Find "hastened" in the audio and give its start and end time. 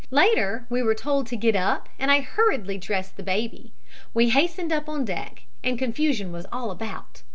4.29-4.73